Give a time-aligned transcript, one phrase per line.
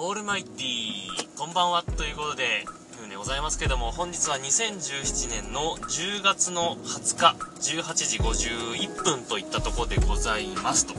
[0.00, 2.64] オールマイティ、こんばんはということで、
[3.00, 10.92] ふうでございますけども、本日は2017年の10月の20日、18時51分といったとこでございますと。
[10.94, 10.96] い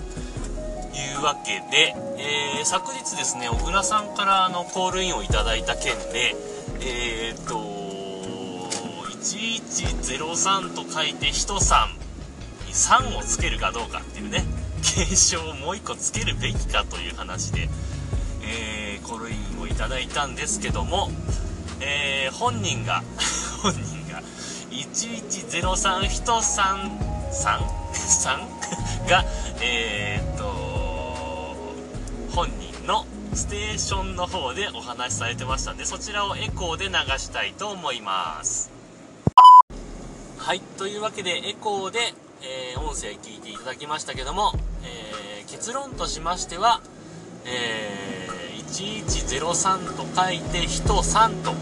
[1.18, 6.36] うわけで、えー、昨日ですね、小倉さんからあのコールインをいただいた件で、
[6.82, 7.56] えー、っと、
[9.16, 14.44] 1103と書いて人さんに3をつけるかどうかっていうね、
[14.84, 17.70] 検証をもう1個つけるべきかという話で、
[18.50, 21.10] えー、コルインをいただいたんですけども、
[21.82, 23.04] えー、本人が
[23.62, 24.22] 本人が
[24.72, 27.00] 1103人さん
[27.32, 27.62] さん
[27.94, 28.50] さん？
[29.08, 29.24] が
[29.62, 31.56] えー、っと
[32.36, 38.72] 本人のステーションの方でお話しされてましたんでそちらをエコーで流したいと思います。
[40.38, 42.00] はいというわけでエコーで、
[42.42, 46.82] えー、音声聞いていただきましたけども、えー、結論としましては
[47.46, 48.09] えー、
[48.80, 51.58] 1103と書いて人3という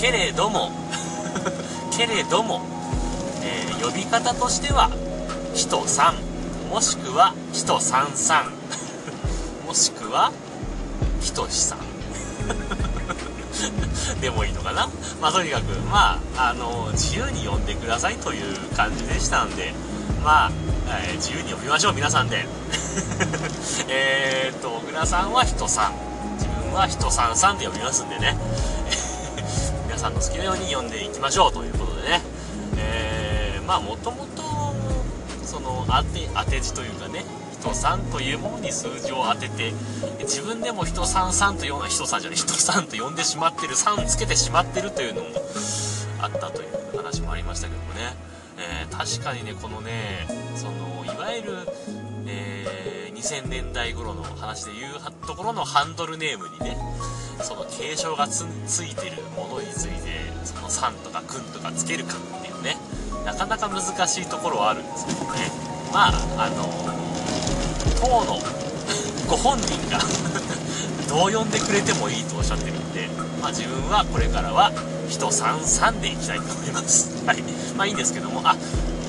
[0.00, 0.70] けれども
[1.94, 2.62] けれども、
[3.42, 4.88] えー、呼び方としては
[5.54, 8.62] 人3もしくは人33
[9.66, 10.32] もしくは
[11.20, 11.78] 人志さん
[14.20, 14.88] でもいいのかな
[15.20, 19.74] まあとにかくまああの自由に呼んでくださいという感じでしたんで
[20.24, 20.52] まあ、
[21.06, 22.46] えー、自由に呼びましょう皆さんで
[23.88, 25.92] えっと小倉さんは人さん。
[26.38, 28.36] 自分は人さんさんで呼びますんでね。
[29.86, 32.22] 皆さんの好きなように呼んでいきましょうということでね。
[32.76, 34.42] えー、まあもともと
[35.44, 37.24] その当て当て字というかね
[37.60, 39.72] 人さんというものに数字を当てて
[40.20, 45.28] 自分でも人さんさんというような人さんじゃない人さんと呼んでしまってる3つけてしまってるというのも
[46.20, 48.16] あったという話もありましたけどもね、
[48.58, 50.26] えー、確かにねこのね
[50.56, 51.58] そのいわゆる、
[53.22, 54.94] 2000年代頃の話でいう
[55.26, 56.76] ところのハンドルネームにね
[57.40, 58.42] その継承がつ
[58.80, 62.76] いてるものについてその「さん」とか「くん」とかつけるかっていうね
[63.24, 65.52] なかなか難しいところはあるんですけどね。
[65.92, 66.68] まああの
[68.00, 68.40] 当の
[69.30, 70.00] ご本人が
[71.08, 73.08] どう呼んでくれてもいいとおっしゃってるんで、
[73.40, 74.72] まあ、自分はこれからは
[75.08, 77.24] 人さんさんでいきたいと思います。
[77.24, 77.42] はい。
[77.76, 78.40] まあいいんですけども。
[78.42, 78.56] あ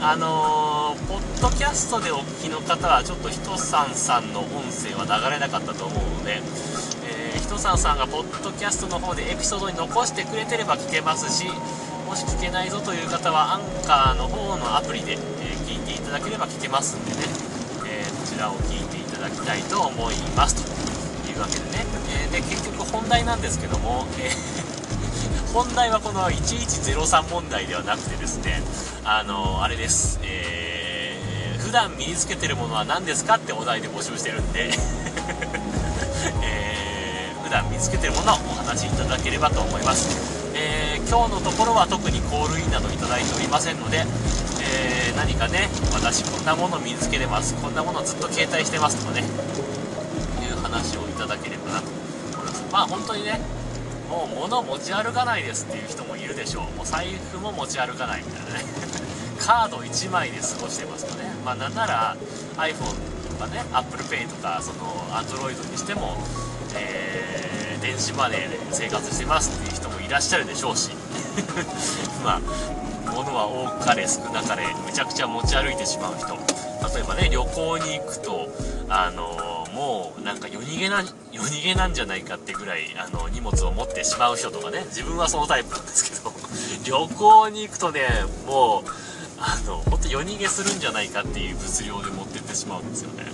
[0.06, 6.44] あのー、ポッドキャストでお聞きの方はちょっとひとさんさんの音声は流れなかったと思うので、
[7.08, 11.48] えー、ひとさんさんがポッドキャストの方でエピソードに残してくれてれば聞けますし
[12.06, 15.16] もし聞けないぞという方はアンカーの方のアプリで、え、
[15.64, 17.24] 聞いていただければ聞けますんでね、
[17.88, 20.68] えこちらを聞いていただきたいと思います。
[21.24, 21.86] というわけでね、
[22.28, 24.30] えで結局本題なんですけども、え
[25.54, 28.62] 本題はこの1103問題ではなくてですね
[29.06, 34.72] あのあれです、えー、普段身につけてるものは何ですかってお題で募集してるんで
[36.42, 44.06] えー、普段身につけてるものをお話しいただければと思います、えー、今日のところは特にコールインなどいただいておりませんので、
[44.62, 47.54] えー、何かね私こんなもの身につけてます。
[47.56, 49.24] こんなものずっと携帯してますとかねい
[50.52, 52.64] う話をいただければなと思います。
[52.72, 53.40] まあ本当にね
[54.14, 56.64] もう物持ち歩かないですっていう人もいるでしょう。
[56.78, 58.66] もう財布も持ち歩かないみたいなね。
[59.42, 61.34] カード1枚で過ごしてますとね。
[61.44, 62.16] まあなんなら
[62.58, 62.94] iPhone
[63.28, 64.86] とかね ApplePay とかその
[65.18, 66.16] Android にしても、
[66.76, 70.92] えー、電子マネーで生活してますっていう人もいらっしゃるでしょうし。
[72.24, 72.42] まあ
[73.12, 76.38] 物は多かれ少なかれめちゃくちゃ持ち歩いてしまう人。
[76.94, 78.50] 例えばね旅行に行くと
[78.90, 86.32] あのもうなんか夜逃げな夜逃げなんじゃないかってぐらいあの荷物を持ってしまう人とかね自分はそのタイプなんですけど
[86.86, 88.08] 旅行に行くとね
[88.46, 88.90] もう
[89.40, 93.26] あの本当夜逃げするんじゃないかっていう物量で持ってってしまうんですよね。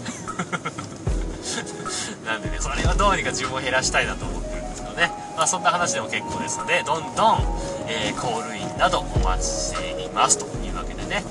[2.25, 5.11] なんでねそれはどうにか自分を減らしたいなと思ってるんですけどね。
[5.35, 11.23] まあそんな話でも結構ですのでどんどん、えー、コールインなどお待ちしていますというわけでね。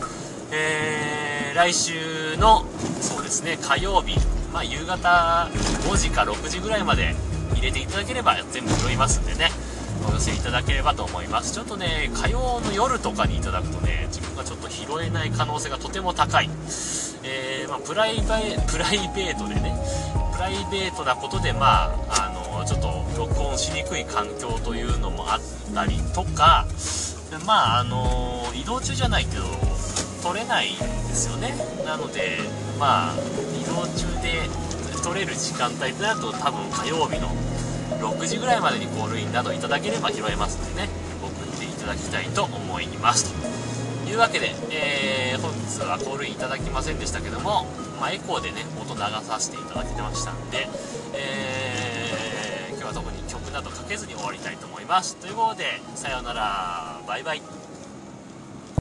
[0.50, 1.17] えー、
[1.58, 2.64] 来週の
[3.00, 4.16] そうですね火曜日
[4.52, 5.50] まあ、夕方
[5.90, 7.16] 5時か6時ぐらいまで
[7.56, 9.50] 入れていただければ全部拾いますんでね
[10.08, 11.52] お寄せいただければと思います。
[11.52, 16.48] ちょっとね火曜の夜とかにいただくとね自分がちょっと拾えない可能性がとても高い、
[17.24, 18.22] えー、まあ、プライベ
[18.70, 19.76] プライベートでね
[20.32, 26.68] プライベートなことでまああのちょっと録音しにくい環境というのもあったりとか
[27.44, 29.67] まああの移動中じゃないけど
[30.22, 30.84] 取れないんで
[31.14, 31.54] すよね。
[31.84, 32.38] なので
[32.78, 33.14] まあ
[33.60, 34.48] 移動中で
[35.02, 37.28] 取れる時間帯となると多分火曜日の
[38.00, 40.88] 6時ぐらいまでにコールインなどいただければ拾えますのでね
[41.22, 43.32] 送っていただきたいと思います。
[44.04, 47.66] というわけで、えー、本日はコールインいただきませんでしたけども、
[48.00, 50.66] まあ、エコーでね音流させていただきましたんで、
[51.14, 51.98] えー、
[53.58, 55.16] などかけずに終わりたいと思います。
[55.16, 55.64] ということで
[55.96, 57.00] さようなら。
[57.06, 57.42] バイバイ。